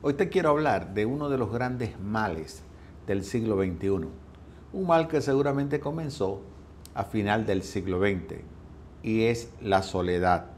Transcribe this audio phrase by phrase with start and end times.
[0.00, 2.62] Hoy te quiero hablar de uno de los grandes males
[3.08, 4.06] del siglo XXI.
[4.72, 6.40] Un mal que seguramente comenzó
[6.94, 8.42] a final del siglo XX
[9.02, 10.50] y es la soledad.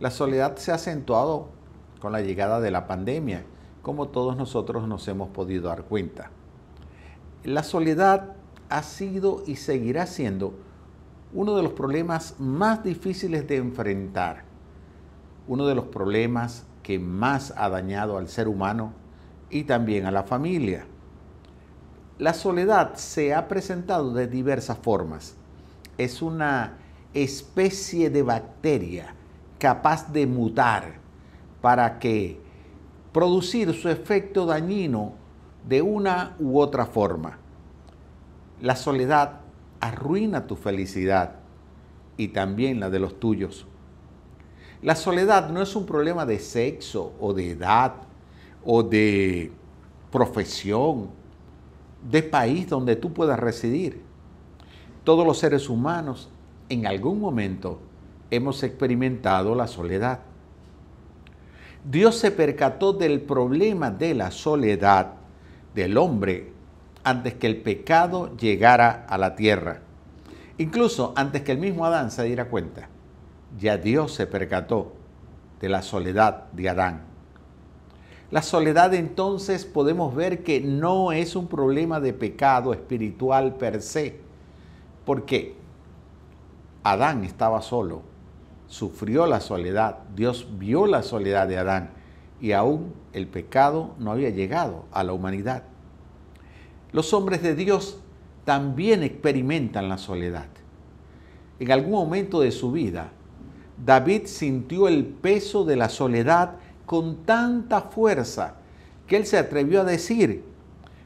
[0.00, 1.46] La soledad se ha acentuado
[2.00, 3.44] con la llegada de la pandemia,
[3.82, 6.32] como todos nosotros nos hemos podido dar cuenta.
[7.44, 8.34] La soledad
[8.68, 10.54] ha sido y seguirá siendo
[11.32, 14.42] uno de los problemas más difíciles de enfrentar,
[15.46, 18.92] uno de los problemas que más ha dañado al ser humano
[19.50, 20.86] y también a la familia.
[22.16, 25.34] La soledad se ha presentado de diversas formas.
[25.98, 26.74] Es una
[27.12, 29.16] especie de bacteria
[29.58, 31.00] capaz de mutar
[31.60, 32.40] para que
[33.12, 35.14] producir su efecto dañino
[35.68, 37.38] de una u otra forma.
[38.62, 39.40] La soledad
[39.80, 41.40] arruina tu felicidad
[42.16, 43.66] y también la de los tuyos.
[44.82, 47.94] La soledad no es un problema de sexo o de edad
[48.64, 49.50] o de
[50.12, 51.08] profesión,
[52.08, 54.02] de país donde tú puedas residir.
[55.02, 56.28] Todos los seres humanos
[56.68, 57.80] en algún momento
[58.30, 60.20] hemos experimentado la soledad.
[61.88, 65.14] Dios se percató del problema de la soledad
[65.74, 66.52] del hombre
[67.02, 69.80] antes que el pecado llegara a la tierra.
[70.58, 72.88] Incluso antes que el mismo Adán se diera cuenta
[73.58, 74.92] ya Dios se percató
[75.60, 77.02] de la soledad de Adán.
[78.30, 84.20] La soledad entonces podemos ver que no es un problema de pecado espiritual per se,
[85.04, 85.54] porque
[86.82, 88.02] Adán estaba solo,
[88.66, 91.90] sufrió la soledad, Dios vio la soledad de Adán
[92.40, 95.62] y aún el pecado no había llegado a la humanidad.
[96.92, 98.00] Los hombres de Dios
[98.44, 100.48] también experimentan la soledad.
[101.58, 103.12] En algún momento de su vida,
[103.84, 106.52] David sintió el peso de la soledad
[106.86, 108.54] con tanta fuerza
[109.06, 110.44] que él se atrevió a decir,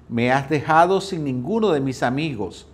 [0.09, 2.69] me has dejado sin ninguno de mis amigos,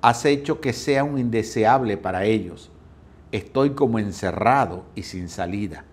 [0.00, 2.70] has hecho que sea un indeseable para ellos,
[3.30, 5.84] estoy como encerrado y sin salida.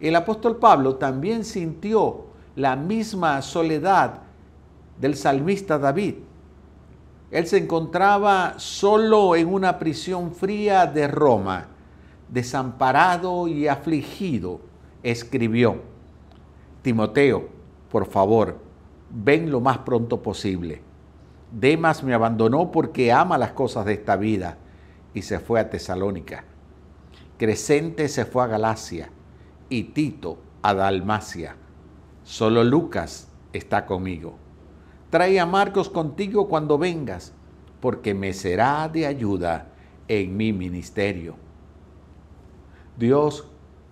[0.00, 2.26] El apóstol Pablo también sintió
[2.56, 4.20] la misma soledad
[5.00, 6.16] del salmista David.
[7.30, 11.68] Él se encontraba solo en una prisión fría de Roma
[12.34, 14.60] desamparado y afligido,
[15.04, 15.82] escribió,
[16.82, 17.48] Timoteo,
[17.88, 18.58] por favor,
[19.08, 20.82] ven lo más pronto posible.
[21.52, 24.58] Demas me abandonó porque ama las cosas de esta vida
[25.14, 26.44] y se fue a Tesalónica.
[27.38, 29.10] Crescente se fue a Galacia
[29.68, 31.54] y Tito a Dalmacia.
[32.24, 34.34] Solo Lucas está conmigo.
[35.10, 37.32] Trae a Marcos contigo cuando vengas,
[37.80, 39.68] porque me será de ayuda
[40.08, 41.43] en mi ministerio.
[42.96, 43.46] Dios,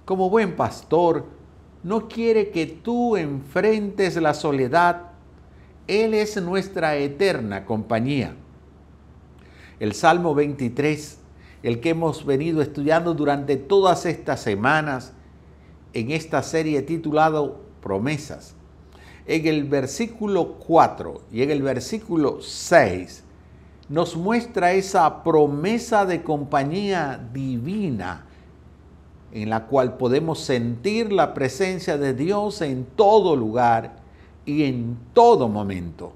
[0.04, 1.26] como buen pastor,
[1.82, 5.10] no quiere que tú enfrentes la soledad.
[5.88, 8.36] Él es nuestra eterna compañía.
[9.80, 11.18] El Salmo 23,
[11.64, 15.12] el que hemos venido estudiando durante todas estas semanas
[15.92, 18.54] en esta serie titulado Promesas.
[19.26, 23.24] En el versículo 4 y en el versículo 6
[23.88, 28.26] nos muestra esa promesa de compañía divina
[29.32, 33.96] en la cual podemos sentir la presencia de Dios en todo lugar
[34.44, 36.12] y en todo momento.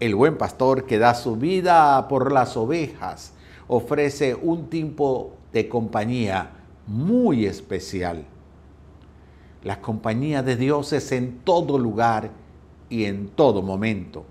[0.00, 3.32] El buen pastor que da su vida por las ovejas
[3.68, 6.50] ofrece un tipo de compañía
[6.86, 8.24] muy especial.
[9.62, 12.30] La compañía de Dios es en todo lugar
[12.88, 14.24] y en todo momento.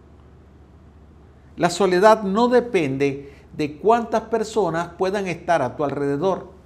[1.55, 6.56] La soledad no depende de cuántas personas puedan estar a tu alrededor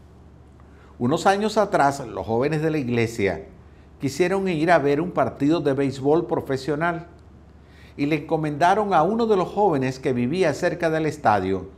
[1.02, 3.48] unos años atrás, los jóvenes de la iglesia
[4.00, 7.08] quisieron ir a ver un partido de béisbol profesional
[7.98, 11.70] y le encomendaron a uno de los jóvenes que vivía cerca del estadio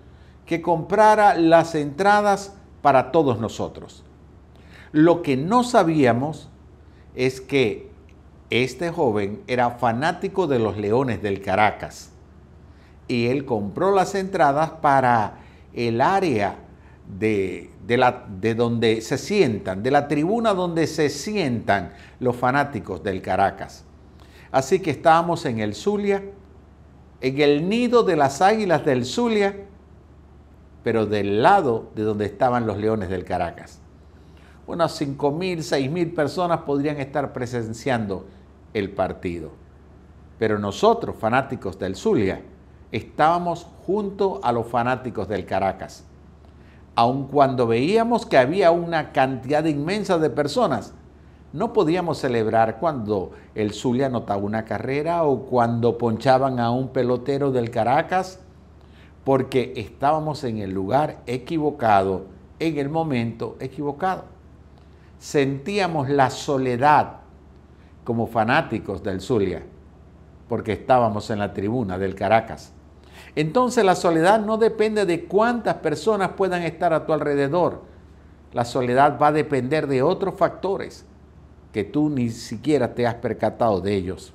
[0.45, 4.03] que comprara las entradas para todos nosotros.
[4.91, 6.49] Lo que no sabíamos
[7.15, 7.89] es que
[8.49, 12.11] este joven era fanático de los Leones del Caracas
[13.07, 15.37] y él compró las entradas para
[15.73, 16.57] el área
[17.07, 23.21] de, la, de donde se sientan, de la tribuna donde se sientan los fanáticos del
[23.21, 23.83] Caracas.
[24.51, 26.23] Así que estábamos en el Zulia,
[27.21, 29.65] en el nido de las águilas del Zulia,
[30.83, 33.79] pero del lado de donde estaban los leones del Caracas.
[34.65, 38.25] Unas 5.000, 6.000 personas podrían estar presenciando
[38.73, 39.51] el partido.
[40.39, 42.41] Pero nosotros, fanáticos del Zulia,
[42.91, 46.05] estábamos junto a los fanáticos del Caracas
[46.95, 50.93] aun cuando veíamos que había una cantidad inmensa de personas,
[51.53, 57.51] no podíamos celebrar cuando el Zulia anotaba una carrera o cuando ponchaban a un pelotero
[57.51, 58.39] del Caracas,
[59.23, 62.25] porque estábamos en el lugar equivocado,
[62.59, 64.25] en el momento equivocado.
[65.19, 67.17] Sentíamos la soledad
[68.03, 69.63] como fanáticos del Zulia,
[70.49, 72.73] porque estábamos en la tribuna del Caracas.
[73.35, 77.81] Entonces la soledad no depende de cuántas personas puedan estar a tu alrededor.
[78.53, 81.05] La soledad va a depender de otros factores
[81.71, 84.31] que tú ni siquiera te has percatado de ellos.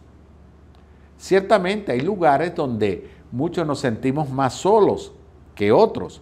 [1.16, 5.12] Ciertamente hay lugares donde muchos nos sentimos más solos
[5.54, 6.20] que otros,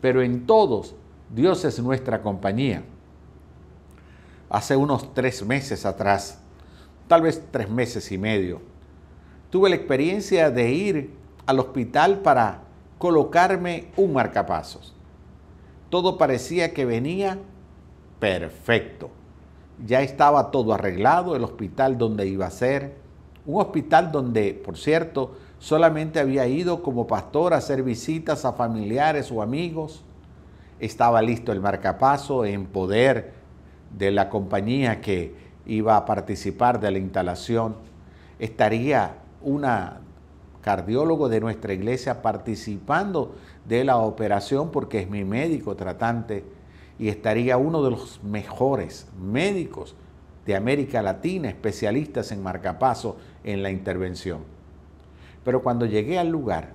[0.00, 0.94] pero en todos
[1.34, 2.82] Dios es nuestra compañía.
[4.48, 6.40] Hace unos tres meses atrás,
[7.06, 8.60] tal vez tres meses y medio,
[9.48, 11.19] tuve la experiencia de ir
[11.50, 12.62] al hospital para
[12.98, 14.94] colocarme un marcapasos.
[15.88, 17.38] Todo parecía que venía
[18.18, 19.10] perfecto
[19.86, 22.96] ya estaba todo arreglado, el hospital donde iba a ser,
[23.46, 29.32] un hospital donde, por cierto, solamente había ido como pastor a hacer visitas a familiares
[29.32, 30.04] o amigos.
[30.78, 33.32] Estaba listo el marcapaso en poder
[33.96, 35.34] de la compañía que
[35.66, 37.76] iba a participar de la instalación.
[38.38, 40.00] Estaría una
[40.60, 43.34] cardiólogo de nuestra iglesia participando
[43.66, 46.44] de la operación porque es mi médico tratante
[46.98, 49.94] y estaría uno de los mejores médicos
[50.46, 54.40] de América Latina, especialistas en marcapaso en la intervención.
[55.44, 56.74] Pero cuando llegué al lugar,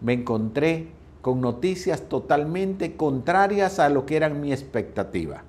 [0.00, 0.88] me encontré
[1.22, 5.42] con noticias totalmente contrarias a lo que eran mi expectativa.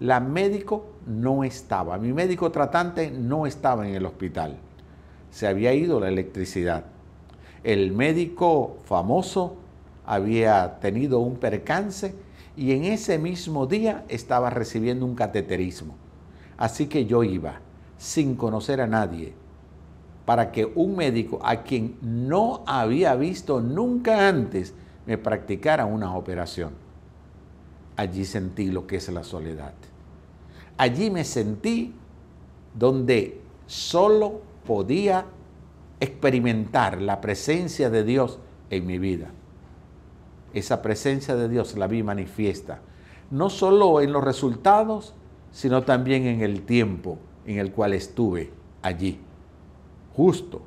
[0.00, 4.58] La médico no estaba, mi médico tratante no estaba en el hospital.
[5.34, 6.84] Se había ido la electricidad.
[7.64, 9.56] El médico famoso
[10.06, 12.14] había tenido un percance
[12.56, 15.96] y en ese mismo día estaba recibiendo un cateterismo.
[16.56, 17.58] Así que yo iba,
[17.98, 19.34] sin conocer a nadie,
[20.24, 24.72] para que un médico a quien no había visto nunca antes
[25.04, 26.74] me practicara una operación.
[27.96, 29.74] Allí sentí lo que es la soledad.
[30.76, 31.92] Allí me sentí
[32.78, 35.26] donde solo podía
[36.00, 38.38] experimentar la presencia de Dios
[38.70, 39.30] en mi vida
[40.54, 42.80] esa presencia de Dios la vi manifiesta,
[43.30, 45.14] no solo en los resultados,
[45.50, 48.50] sino también en el tiempo en el cual estuve
[48.80, 49.18] allí.
[50.14, 50.62] Justo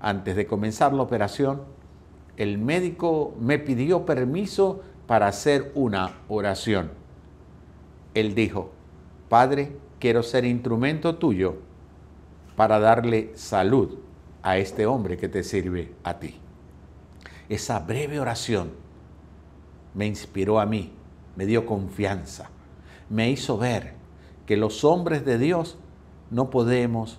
[0.00, 1.62] antes de comenzar la operación,
[2.36, 6.90] el médico me pidió permiso para hacer una oración.
[8.14, 8.70] Él dijo,
[9.28, 11.56] Padre, quiero ser instrumento tuyo
[12.60, 14.00] para darle salud
[14.42, 16.38] a este hombre que te sirve a ti.
[17.48, 18.72] Esa breve oración
[19.94, 20.92] me inspiró a mí,
[21.36, 22.50] me dio confianza,
[23.08, 23.94] me hizo ver
[24.44, 25.78] que los hombres de Dios
[26.30, 27.18] no podemos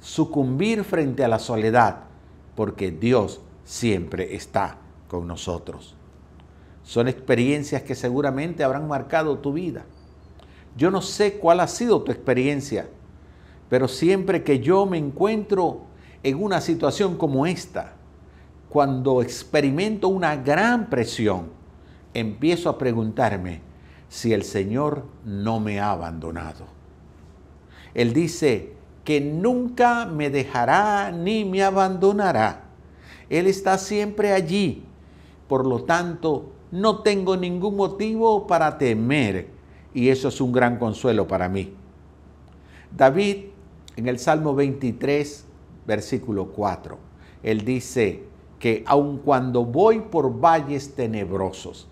[0.00, 2.00] sucumbir frente a la soledad,
[2.54, 4.76] porque Dios siempre está
[5.08, 5.96] con nosotros.
[6.82, 9.86] Son experiencias que seguramente habrán marcado tu vida.
[10.76, 12.90] Yo no sé cuál ha sido tu experiencia,
[13.72, 15.86] pero siempre que yo me encuentro
[16.22, 17.94] en una situación como esta,
[18.68, 21.46] cuando experimento una gran presión,
[22.12, 23.62] empiezo a preguntarme
[24.10, 26.66] si el Señor no me ha abandonado.
[27.94, 28.74] Él dice
[29.04, 32.64] que nunca me dejará ni me abandonará.
[33.30, 34.84] Él está siempre allí.
[35.48, 39.48] Por lo tanto, no tengo ningún motivo para temer
[39.94, 41.72] y eso es un gran consuelo para mí.
[42.94, 43.51] David
[43.96, 45.44] en el Salmo 23,
[45.86, 46.98] versículo 4,
[47.42, 48.24] él dice
[48.58, 51.88] que aun cuando voy por valles tenebrosos,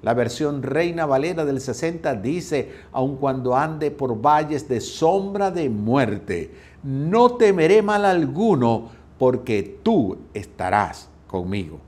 [0.00, 5.68] la versión Reina Valera del 60 dice, aun cuando ande por valles de sombra de
[5.68, 6.52] muerte,
[6.84, 11.80] no temeré mal alguno, porque tú estarás conmigo.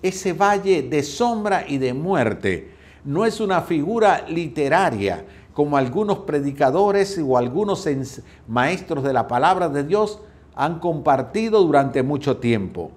[0.00, 2.70] Ese valle de sombra y de muerte
[3.04, 5.24] no es una figura literaria
[5.54, 7.88] como algunos predicadores o algunos
[8.48, 10.20] maestros de la palabra de Dios
[10.56, 12.90] han compartido durante mucho tiempo.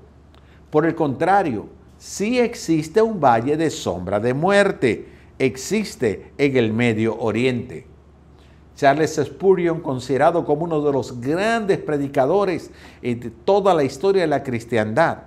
[0.72, 5.08] Por el contrario, sí existe un valle de sombra de muerte,
[5.40, 7.86] existe en el Medio Oriente.
[8.76, 12.70] Charles Spurgeon, considerado como uno de los grandes predicadores
[13.02, 15.24] de toda la historia de la cristiandad,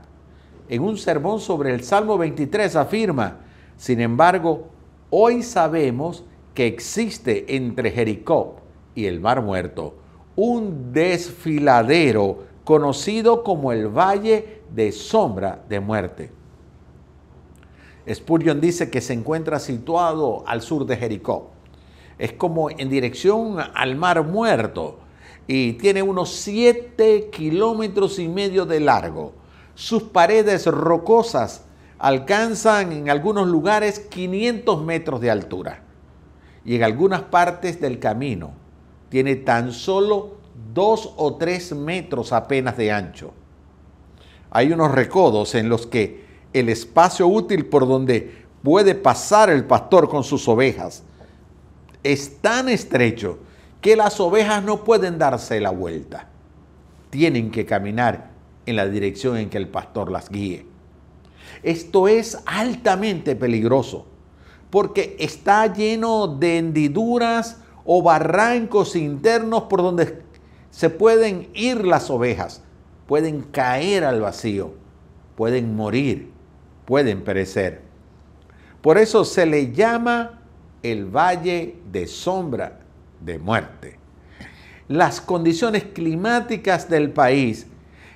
[0.69, 3.39] en un sermón sobre el Salmo 23 afirma,
[3.77, 4.69] sin embargo,
[5.11, 8.57] hoy sabemos que existe entre Jericó
[8.95, 9.95] y el Mar Muerto
[10.37, 16.31] un desfiladero conocido como el Valle de Sombra de Muerte.
[18.11, 21.51] Spurgeon dice que se encuentra situado al sur de Jericó.
[22.19, 24.99] Es como en dirección al mar muerto
[25.47, 29.33] y tiene unos 7 kilómetros y medio de largo.
[29.75, 31.65] Sus paredes rocosas
[31.99, 35.83] alcanzan en algunos lugares 500 metros de altura
[36.65, 38.53] y en algunas partes del camino
[39.09, 40.37] tiene tan solo
[40.75, 43.33] 2 o 3 metros apenas de ancho.
[44.51, 50.09] Hay unos recodos en los que el espacio útil por donde puede pasar el pastor
[50.09, 51.05] con sus ovejas
[52.03, 53.39] es tan estrecho
[53.81, 56.29] que las ovejas no pueden darse la vuelta.
[57.11, 58.31] Tienen que caminar
[58.67, 60.67] en la dirección en que el pastor las guíe.
[61.63, 64.07] Esto es altamente peligroso
[64.71, 70.23] porque está lleno de hendiduras o barrancos internos por donde
[70.71, 72.63] se pueden ir las ovejas,
[73.07, 74.73] pueden caer al vacío,
[75.37, 76.31] pueden morir,
[76.85, 77.83] pueden perecer.
[78.81, 80.41] Por eso se le llama
[80.83, 82.79] el valle de sombra
[83.21, 83.99] de muerte.
[84.89, 87.67] Las condiciones climáticas del país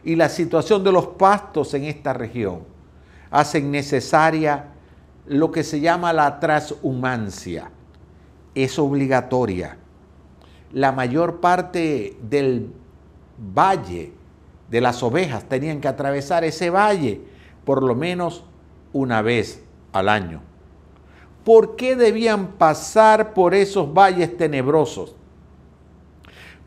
[0.05, 2.61] y la situación de los pastos en esta región
[3.31, 4.74] hacen necesaria
[5.27, 7.71] lo que se llama la transhumancia.
[8.55, 9.79] Es obligatoria.
[10.73, 12.73] La mayor parte del
[13.39, 14.13] valle
[14.71, 17.21] de las ovejas tenían que atravesar ese valle
[17.65, 18.45] por lo menos
[18.93, 19.63] una vez
[19.93, 20.41] al año.
[21.45, 25.15] ¿Por qué debían pasar por esos valles tenebrosos?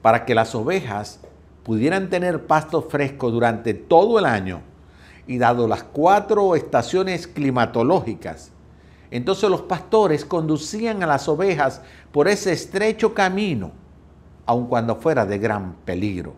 [0.01, 1.19] Para que las ovejas
[1.63, 4.61] pudieran tener pasto fresco durante todo el año
[5.27, 8.51] y dado las cuatro estaciones climatológicas,
[9.11, 11.81] entonces los pastores conducían a las ovejas
[12.11, 13.71] por ese estrecho camino,
[14.45, 16.33] aun cuando fuera de gran peligro.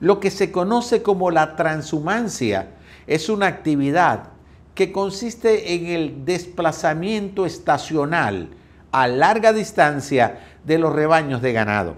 [0.00, 4.30] Lo que se conoce como la transhumancia es una actividad
[4.74, 8.50] que consiste en el desplazamiento estacional
[8.92, 11.96] a larga distancia de los rebaños de ganado,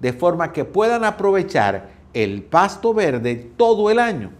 [0.00, 4.39] de forma que puedan aprovechar el pasto verde todo el año.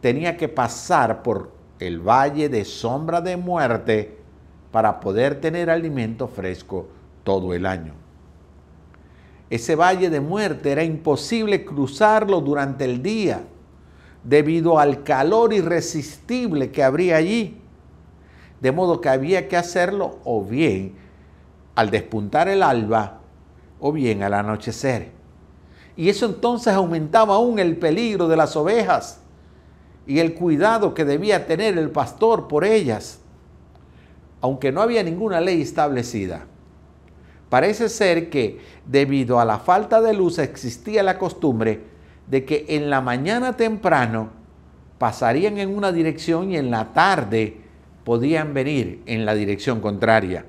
[0.00, 4.18] Tenía que pasar por el valle de sombra de muerte
[4.70, 6.88] para poder tener alimento fresco
[7.24, 7.94] todo el año.
[9.50, 13.42] Ese valle de muerte era imposible cruzarlo durante el día
[14.22, 17.56] debido al calor irresistible que habría allí.
[18.60, 20.94] De modo que había que hacerlo o bien
[21.74, 23.20] al despuntar el alba
[23.80, 25.10] o bien al anochecer.
[25.96, 29.20] Y eso entonces aumentaba aún el peligro de las ovejas
[30.10, 33.20] y el cuidado que debía tener el pastor por ellas,
[34.40, 36.46] aunque no había ninguna ley establecida.
[37.48, 41.82] Parece ser que debido a la falta de luz existía la costumbre
[42.26, 44.30] de que en la mañana temprano
[44.98, 47.58] pasarían en una dirección y en la tarde
[48.02, 50.44] podían venir en la dirección contraria.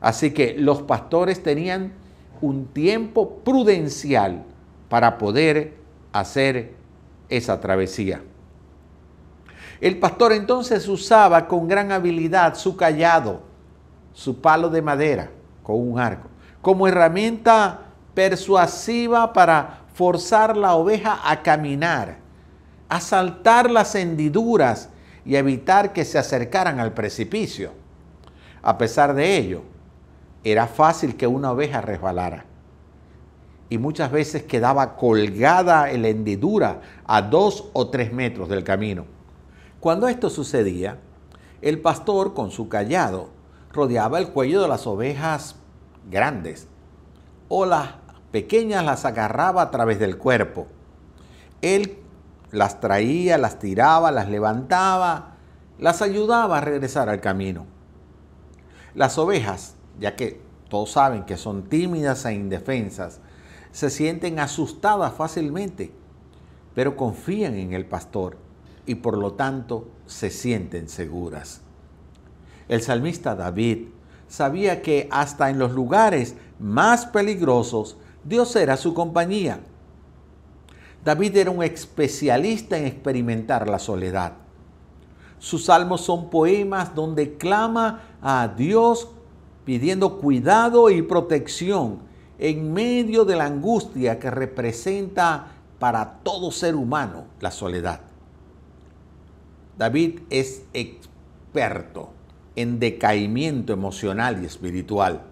[0.00, 1.92] Así que los pastores tenían
[2.40, 4.44] un tiempo prudencial
[4.88, 5.74] para poder
[6.14, 6.72] hacer
[7.28, 8.22] esa travesía.
[9.80, 13.42] El pastor entonces usaba con gran habilidad su callado,
[14.12, 15.30] su palo de madera
[15.62, 16.28] con un arco,
[16.62, 17.80] como herramienta
[18.14, 22.18] persuasiva para forzar la oveja a caminar,
[22.88, 24.88] a saltar las hendiduras
[25.24, 27.72] y evitar que se acercaran al precipicio.
[28.62, 29.62] A pesar de ello,
[30.44, 32.44] era fácil que una oveja resbalara
[33.68, 39.15] y muchas veces quedaba colgada en la hendidura a dos o tres metros del camino.
[39.86, 40.98] Cuando esto sucedía,
[41.62, 43.28] el pastor con su callado
[43.72, 45.54] rodeaba el cuello de las ovejas
[46.10, 46.66] grandes
[47.48, 47.90] o las
[48.32, 50.66] pequeñas las agarraba a través del cuerpo.
[51.62, 51.98] Él
[52.50, 55.36] las traía, las tiraba, las levantaba,
[55.78, 57.66] las ayudaba a regresar al camino.
[58.96, 63.20] Las ovejas, ya que todos saben que son tímidas e indefensas,
[63.70, 65.92] se sienten asustadas fácilmente,
[66.74, 68.44] pero confían en el pastor
[68.86, 71.60] y por lo tanto se sienten seguras.
[72.68, 73.88] El salmista David
[74.28, 79.60] sabía que hasta en los lugares más peligrosos Dios era su compañía.
[81.04, 84.32] David era un especialista en experimentar la soledad.
[85.38, 89.08] Sus salmos son poemas donde clama a Dios
[89.64, 91.98] pidiendo cuidado y protección
[92.38, 98.00] en medio de la angustia que representa para todo ser humano la soledad.
[99.76, 102.10] David es experto
[102.54, 105.22] en decaimiento emocional y espiritual.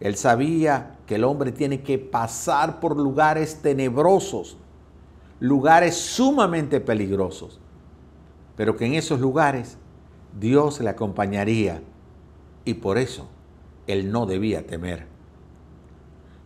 [0.00, 4.56] Él sabía que el hombre tiene que pasar por lugares tenebrosos,
[5.38, 7.60] lugares sumamente peligrosos,
[8.56, 9.76] pero que en esos lugares
[10.38, 11.82] Dios le acompañaría
[12.64, 13.28] y por eso
[13.86, 15.06] él no debía temer.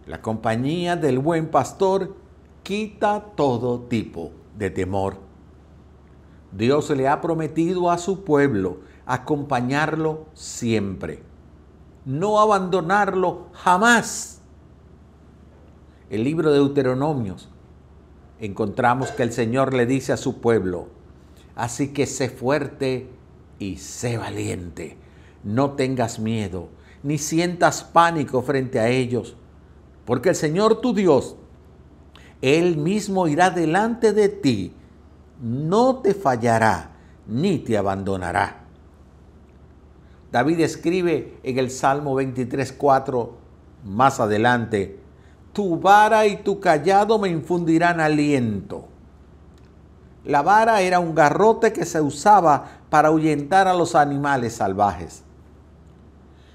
[0.06, 2.16] La compañía del buen pastor
[2.62, 5.25] quita todo tipo de temor.
[6.56, 11.22] Dios le ha prometido a su pueblo acompañarlo siempre,
[12.04, 14.40] no abandonarlo jamás.
[16.08, 17.50] El libro de Deuteronomios
[18.40, 20.88] encontramos que el Señor le dice a su pueblo,
[21.54, 23.08] así que sé fuerte
[23.58, 24.96] y sé valiente,
[25.44, 26.68] no tengas miedo,
[27.02, 29.36] ni sientas pánico frente a ellos,
[30.04, 31.36] porque el Señor tu Dios,
[32.40, 34.72] Él mismo irá delante de ti,
[35.40, 36.90] no te fallará,
[37.26, 38.64] ni te abandonará.
[40.32, 43.30] David escribe en el Salmo 23.4
[43.84, 44.98] más adelante,
[45.52, 48.88] tu vara y tu callado me infundirán aliento.
[50.24, 55.22] La vara era un garrote que se usaba para ahuyentar a los animales salvajes.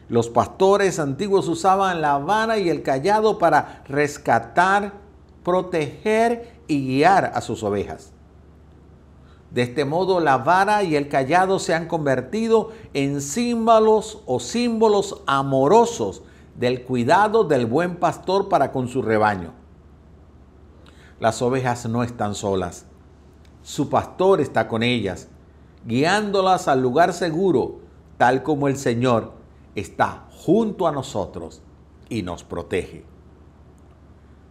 [0.10, 4.92] Los pastores antiguos usaban la vara y el callado para rescatar,
[5.42, 8.12] proteger y guiar a sus ovejas.
[9.52, 15.22] De este modo la vara y el callado se han convertido en símbolos o símbolos
[15.28, 16.24] amorosos
[16.56, 19.54] del cuidado del buen pastor para con su rebaño.
[21.20, 22.86] Las ovejas no están solas.
[23.62, 25.28] Su pastor está con ellas,
[25.86, 27.80] guiándolas al lugar seguro,
[28.18, 29.34] tal como el Señor
[29.76, 31.62] está junto a nosotros
[32.10, 33.06] y nos protege.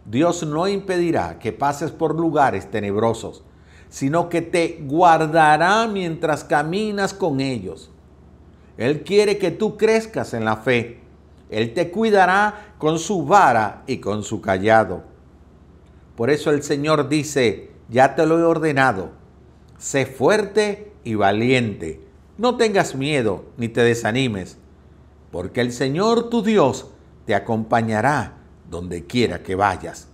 [0.05, 3.43] Dios no impedirá que pases por lugares tenebrosos,
[3.91, 7.91] sino que te guardará mientras caminas con ellos.
[8.77, 11.01] Él quiere que tú crezcas en la fe.
[11.49, 15.03] Él te cuidará con su vara y con su callado.
[16.15, 19.11] Por eso el Señor dice, ya te lo he ordenado,
[19.77, 22.01] sé fuerte y valiente.
[22.37, 24.57] No tengas miedo ni te desanimes
[25.31, 26.87] porque el Señor tu Dios
[27.25, 28.37] te acompañará
[28.69, 30.07] donde quiera que vayas.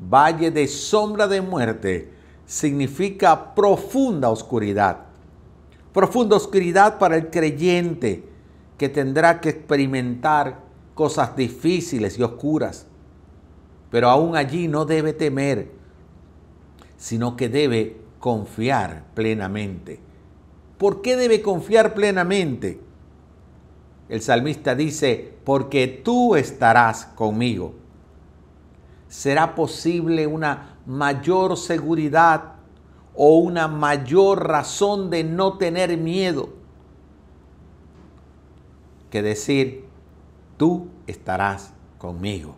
[0.00, 2.19] Valle de sombra de muerte
[2.50, 5.02] significa profunda oscuridad.
[5.92, 8.24] Profunda oscuridad para el creyente
[8.76, 10.58] que tendrá que experimentar
[10.96, 12.88] cosas difíciles y oscuras.
[13.92, 15.70] Pero aún allí no debe temer,
[16.96, 20.00] sino que debe confiar plenamente.
[20.76, 22.80] ¿Por qué debe confiar plenamente?
[24.08, 27.74] el salmista dice, porque tú estarás conmigo.
[29.06, 32.54] ¿Será posible una mayor seguridad
[33.14, 36.60] o una mayor razón de no tener miedo
[39.10, 39.84] que decir,
[40.56, 42.54] tú estarás conmigo?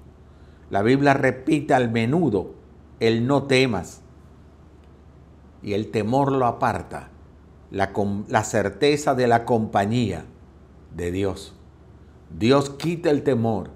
[0.71, 2.55] La Biblia repite al menudo,
[3.01, 4.03] el no temas.
[5.63, 7.11] Y el temor lo aparta,
[7.71, 7.93] la,
[8.29, 10.25] la certeza de la compañía
[10.95, 11.55] de Dios.
[12.37, 13.71] Dios quita el temor,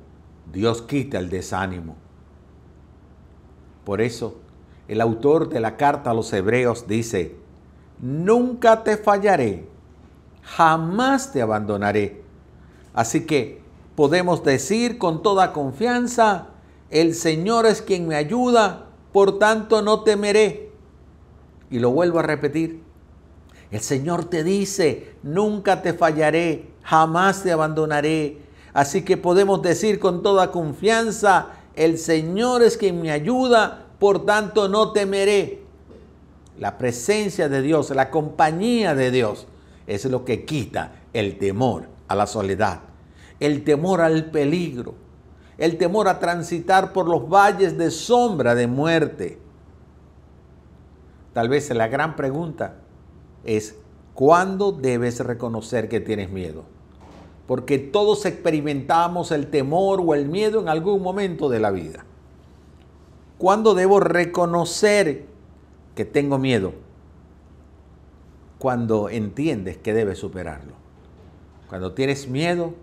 [0.52, 1.96] Dios quita el desánimo.
[3.86, 4.34] Por eso,
[4.88, 7.36] el autor de la carta a los hebreos dice,
[8.00, 9.68] nunca te fallaré,
[10.42, 12.20] jamás te abandonaré.
[12.94, 13.62] Así que
[13.94, 16.48] podemos decir con toda confianza,
[16.90, 20.72] el Señor es quien me ayuda, por tanto no temeré.
[21.70, 22.82] Y lo vuelvo a repetir,
[23.70, 28.38] el Señor te dice, nunca te fallaré, jamás te abandonaré.
[28.72, 34.68] Así que podemos decir con toda confianza, el Señor es quien me ayuda, por tanto
[34.68, 35.62] no temeré.
[36.58, 39.46] La presencia de Dios, la compañía de Dios
[39.86, 42.80] es lo que quita el temor a la soledad,
[43.40, 44.94] el temor al peligro,
[45.58, 49.38] el temor a transitar por los valles de sombra de muerte.
[51.34, 52.76] Tal vez la gran pregunta
[53.44, 53.76] es,
[54.14, 56.75] ¿cuándo debes reconocer que tienes miedo?
[57.46, 62.04] Porque todos experimentamos el temor o el miedo en algún momento de la vida.
[63.38, 65.26] ¿Cuándo debo reconocer
[65.94, 66.72] que tengo miedo?
[68.58, 70.72] Cuando entiendes que debes superarlo.
[71.68, 72.74] Cuando tienes miedo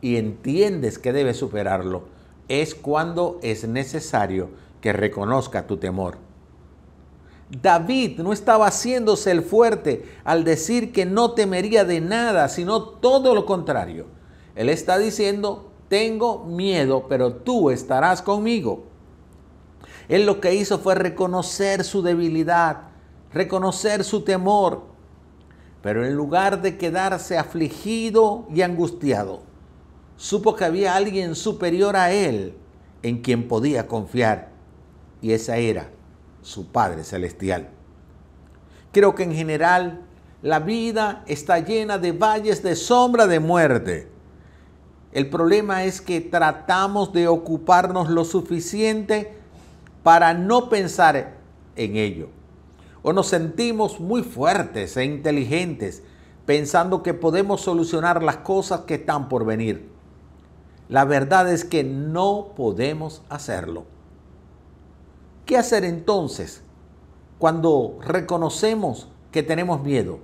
[0.00, 2.04] y entiendes que debes superarlo,
[2.48, 6.27] es cuando es necesario que reconozca tu temor
[7.50, 13.34] David no estaba haciéndose el fuerte al decir que no temería de nada, sino todo
[13.34, 14.06] lo contrario.
[14.54, 18.84] Él está diciendo, tengo miedo, pero tú estarás conmigo.
[20.08, 22.88] Él lo que hizo fue reconocer su debilidad,
[23.32, 24.82] reconocer su temor,
[25.80, 29.42] pero en lugar de quedarse afligido y angustiado,
[30.16, 32.54] supo que había alguien superior a él
[33.02, 34.50] en quien podía confiar,
[35.22, 35.90] y esa era
[36.48, 37.68] su Padre Celestial.
[38.90, 40.00] Creo que en general
[40.40, 44.08] la vida está llena de valles de sombra de muerte.
[45.12, 49.36] El problema es que tratamos de ocuparnos lo suficiente
[50.02, 51.36] para no pensar
[51.76, 52.30] en ello.
[53.02, 56.02] O nos sentimos muy fuertes e inteligentes
[56.46, 59.90] pensando que podemos solucionar las cosas que están por venir.
[60.88, 63.97] La verdad es que no podemos hacerlo.
[65.48, 66.60] ¿Qué hacer entonces
[67.38, 70.18] cuando reconocemos que tenemos miedo?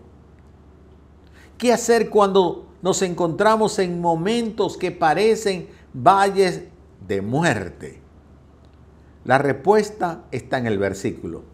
[1.57, 6.65] ¿Qué hacer cuando nos encontramos en momentos que parecen valles
[7.09, 8.03] de muerte?
[9.25, 11.45] La respuesta está en el versículo.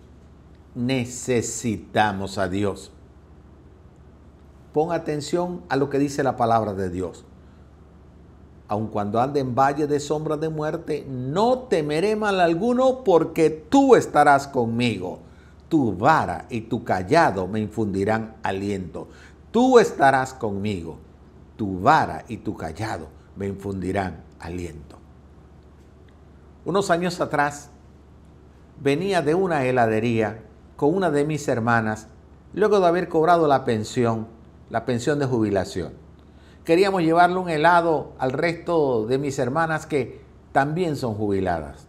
[0.74, 2.90] Necesitamos a Dios.
[4.72, 7.24] Pon atención a lo que dice la palabra de Dios.
[8.70, 13.96] Aun cuando ande en valle de sombra de muerte, no temeré mal alguno porque tú
[13.96, 15.18] estarás conmigo.
[15.68, 19.08] Tu vara y tu callado me infundirán aliento.
[19.50, 20.98] Tú estarás conmigo.
[21.56, 24.98] Tu vara y tu callado me infundirán aliento.
[26.64, 27.70] Unos años atrás
[28.80, 30.44] venía de una heladería
[30.76, 32.06] con una de mis hermanas
[32.54, 34.28] luego de haber cobrado la pensión,
[34.68, 36.09] la pensión de jubilación.
[36.64, 40.20] Queríamos llevarle un helado al resto de mis hermanas que
[40.52, 41.86] también son jubiladas.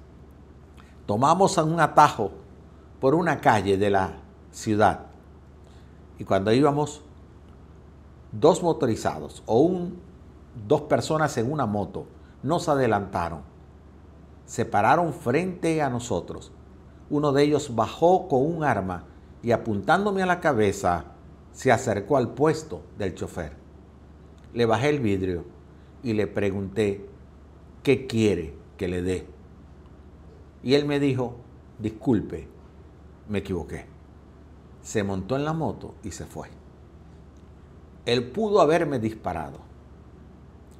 [1.05, 2.31] Tomamos un atajo
[2.99, 4.13] por una calle de la
[4.51, 5.07] ciudad
[6.17, 7.01] y cuando íbamos
[8.31, 9.99] dos motorizados o un,
[10.67, 12.05] dos personas en una moto
[12.43, 13.51] nos adelantaron
[14.51, 16.51] se pararon frente a nosotros.
[17.10, 19.05] Uno de ellos bajó con un arma
[19.41, 21.05] y apuntándome a la cabeza,
[21.53, 23.61] se acercó al puesto del chofer.
[24.53, 25.45] Le bajé el vidrio
[26.03, 27.05] y le pregunté,
[27.83, 29.25] ¿qué quiere que le dé?
[30.63, 31.35] Y él me dijo,
[31.79, 32.47] disculpe,
[33.29, 33.85] me equivoqué.
[34.81, 36.49] Se montó en la moto y se fue.
[38.05, 39.59] Él pudo haberme disparado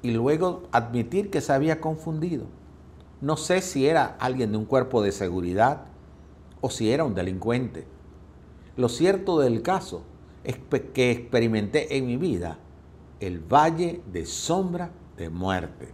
[0.02, 2.48] y luego admitir que se había confundido
[3.22, 5.84] no sé si era alguien de un cuerpo de seguridad
[6.60, 7.86] o si era un delincuente.
[8.76, 10.02] Lo cierto del caso
[10.44, 10.58] es
[10.94, 12.58] que experimenté en mi vida
[13.22, 15.94] el valle de sombra de muerte.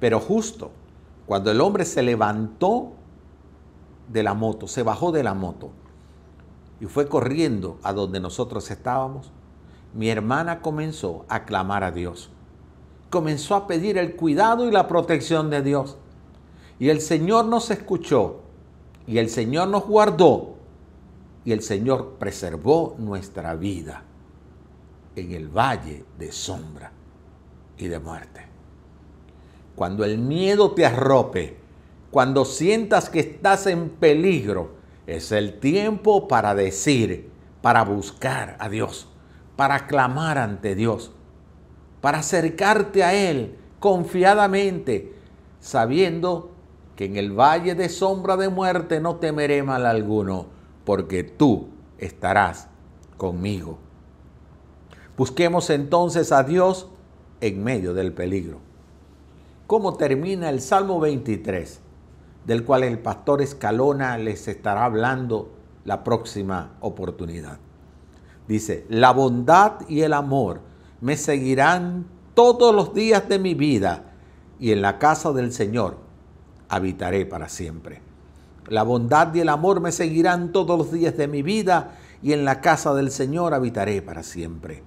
[0.00, 0.70] Pero justo
[1.26, 2.92] cuando el hombre se levantó
[4.10, 5.72] de la moto, se bajó de la moto
[6.80, 9.30] y fue corriendo a donde nosotros estábamos,
[9.92, 12.30] mi hermana comenzó a clamar a Dios.
[13.10, 15.96] Comenzó a pedir el cuidado y la protección de Dios.
[16.78, 18.40] Y el Señor nos escuchó
[19.06, 20.54] y el Señor nos guardó
[21.44, 24.04] y el Señor preservó nuestra vida
[25.20, 26.92] en el valle de sombra
[27.76, 28.46] y de muerte.
[29.74, 31.56] Cuando el miedo te arrope,
[32.10, 34.72] cuando sientas que estás en peligro,
[35.06, 37.30] es el tiempo para decir,
[37.62, 39.08] para buscar a Dios,
[39.56, 41.12] para clamar ante Dios,
[42.00, 45.14] para acercarte a Él confiadamente,
[45.60, 46.50] sabiendo
[46.96, 50.46] que en el valle de sombra de muerte no temeré mal alguno,
[50.84, 52.68] porque tú estarás
[53.16, 53.78] conmigo.
[55.18, 56.86] Busquemos entonces a Dios
[57.40, 58.60] en medio del peligro.
[59.66, 61.80] ¿Cómo termina el Salmo 23,
[62.46, 65.50] del cual el pastor Escalona les estará hablando
[65.84, 67.58] la próxima oportunidad?
[68.46, 70.60] Dice, la bondad y el amor
[71.00, 74.12] me seguirán todos los días de mi vida
[74.60, 75.96] y en la casa del Señor
[76.68, 78.00] habitaré para siempre.
[78.68, 82.44] La bondad y el amor me seguirán todos los días de mi vida y en
[82.44, 84.84] la casa del Señor habitaré para siempre.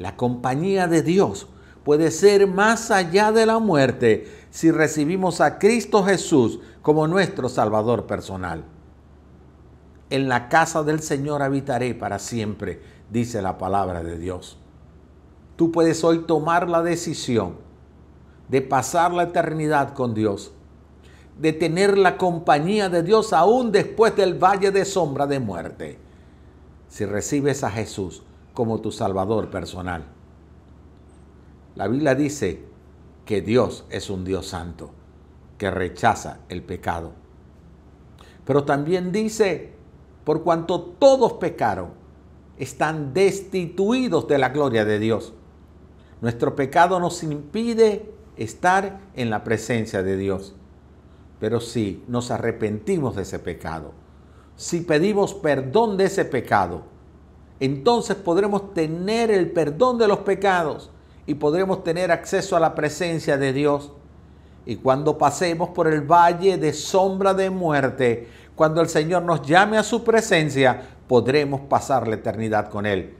[0.00, 1.46] La compañía de Dios
[1.84, 8.06] puede ser más allá de la muerte si recibimos a Cristo Jesús como nuestro Salvador
[8.06, 8.64] personal.
[10.08, 14.56] En la casa del Señor habitaré para siempre, dice la palabra de Dios.
[15.56, 17.56] Tú puedes hoy tomar la decisión
[18.48, 20.52] de pasar la eternidad con Dios
[21.38, 25.98] de tener la compañía de Dios aún después del valle de sombra de muerte,
[26.88, 28.22] si recibes a Jesús
[28.60, 30.04] como tu Salvador personal.
[31.76, 32.62] La Biblia dice
[33.24, 34.90] que Dios es un Dios santo,
[35.56, 37.12] que rechaza el pecado.
[38.44, 39.72] Pero también dice,
[40.24, 41.92] por cuanto todos pecaron,
[42.58, 45.32] están destituidos de la gloria de Dios.
[46.20, 50.54] Nuestro pecado nos impide estar en la presencia de Dios.
[51.38, 53.92] Pero si nos arrepentimos de ese pecado,
[54.54, 56.99] si pedimos perdón de ese pecado,
[57.60, 60.90] entonces podremos tener el perdón de los pecados
[61.26, 63.92] y podremos tener acceso a la presencia de Dios.
[64.64, 69.76] Y cuando pasemos por el valle de sombra de muerte, cuando el Señor nos llame
[69.76, 73.14] a su presencia, podremos pasar la eternidad con Él.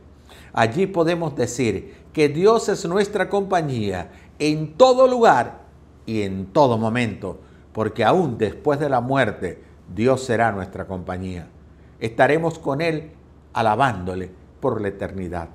[0.52, 5.60] Allí podemos decir que Dios es nuestra compañía en todo lugar
[6.06, 7.40] y en todo momento,
[7.72, 9.62] porque aún después de la muerte,
[9.94, 11.48] Dios será nuestra compañía.
[12.00, 13.12] Estaremos con Él
[13.52, 15.48] alabándole por la eternidad.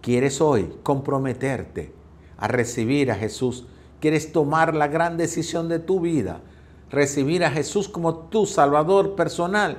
[0.00, 1.92] ¿Quieres hoy comprometerte
[2.36, 3.66] a recibir a Jesús?
[4.00, 6.40] ¿Quieres tomar la gran decisión de tu vida?
[6.90, 9.78] Recibir a Jesús como tu Salvador personal.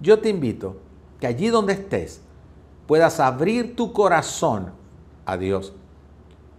[0.00, 0.76] Yo te invito
[1.20, 2.20] que allí donde estés
[2.86, 4.72] puedas abrir tu corazón
[5.24, 5.72] a Dios.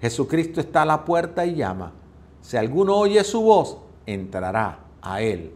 [0.02, 1.92] Jesucristo está a la puerta y llama.
[2.42, 5.54] Si alguno oye su voz, entrará a Él.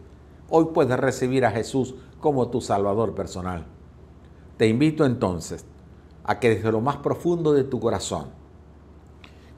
[0.50, 3.66] Hoy puedes recibir a Jesús como tu Salvador personal.
[4.58, 5.66] Te invito entonces
[6.24, 8.28] a que desde lo más profundo de tu corazón,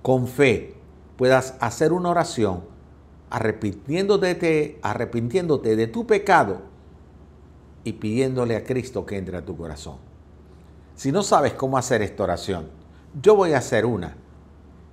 [0.01, 0.75] con fe,
[1.17, 2.63] puedas hacer una oración
[3.29, 6.61] arrepintiéndote arrepintiéndote de tu pecado
[7.83, 9.97] y pidiéndole a Cristo que entre a tu corazón.
[10.95, 12.69] Si no sabes cómo hacer esta oración,
[13.21, 14.15] yo voy a hacer una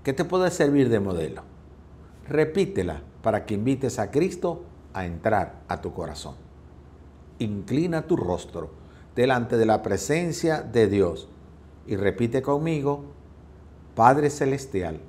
[0.03, 1.43] que te puede servir de modelo.
[2.29, 6.35] Repítela para que invites a Cristo a entrar a tu corazón.
[7.39, 8.82] Inclina tu rostro
[9.15, 11.29] delante de la presencia de Dios
[11.87, 13.05] y repite conmigo,
[13.95, 15.01] Padre Celestial,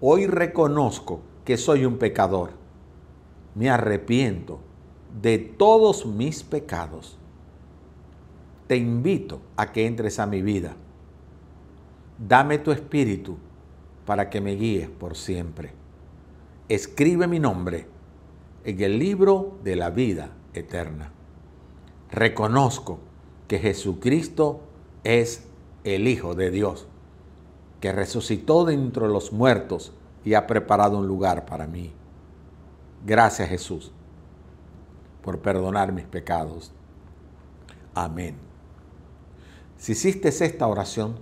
[0.00, 2.50] hoy reconozco que soy un pecador.
[3.54, 4.60] Me arrepiento
[5.20, 7.18] de todos mis pecados.
[8.66, 10.74] Te invito a que entres a mi vida.
[12.18, 13.36] Dame tu espíritu
[14.06, 15.72] para que me guíes por siempre.
[16.68, 17.86] Escribe mi nombre
[18.64, 21.12] en el libro de la vida eterna.
[22.14, 23.00] Reconozco
[23.48, 24.60] que Jesucristo
[25.02, 25.48] es
[25.82, 26.86] el Hijo de Dios,
[27.80, 29.92] que resucitó de entre los muertos
[30.24, 31.92] y ha preparado un lugar para mí.
[33.04, 33.90] Gracias Jesús
[35.24, 36.70] por perdonar mis pecados.
[37.96, 38.36] Amén.
[39.76, 41.16] Si hiciste esta oración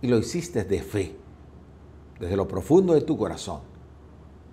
[0.00, 1.16] y lo hiciste de fe,
[2.20, 3.62] desde lo profundo de tu corazón,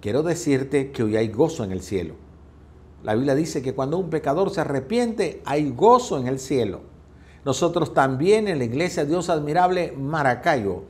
[0.01, 2.22] quiero decirte que hoy hay gozo en el cielo.
[3.03, 6.81] La Biblia dice que cuando un pecador se arrepiente, hay gozo en el cielo.
[7.45, 10.83] Nosotros también en la Iglesia Dios Admirable Maracayo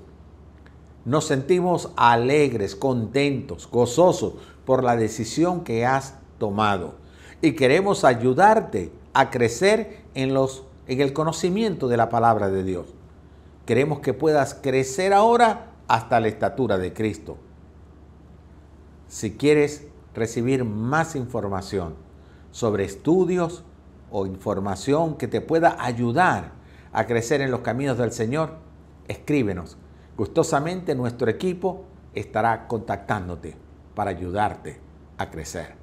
[1.06, 6.96] nos sentimos alegres, contentos, gozosos por la decisión que has tomado.
[7.42, 12.86] Y queremos ayudarte a crecer en, los, en el conocimiento de la palabra de Dios.
[13.66, 17.38] Queremos que puedas crecer ahora hasta la estatura de Cristo.
[19.08, 21.96] Si quieres recibir más información
[22.52, 23.64] sobre estudios,
[24.14, 26.52] o información que te pueda ayudar
[26.94, 28.52] a crecer en los caminos del Señor,
[29.08, 29.76] escríbenos.
[30.16, 33.58] Gustosamente nuestro equipo estará contactándote
[33.96, 34.80] para ayudarte
[35.18, 35.74] a crecer.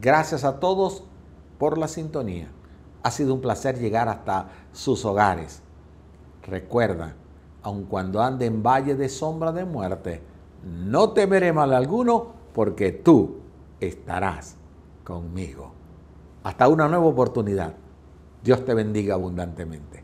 [0.00, 1.02] Gracias a todos
[1.58, 2.52] por la sintonía.
[3.02, 5.60] Ha sido un placer llegar hasta sus hogares.
[6.44, 7.16] Recuerda,
[7.64, 10.22] aun cuando ande en valle de sombra de muerte,
[10.64, 13.36] no temeré mal alguno porque tú
[13.80, 14.56] estarás
[15.04, 15.72] conmigo.
[16.44, 17.74] Hasta una nueva oportunidad.
[18.42, 20.01] Dios te bendiga abundantemente.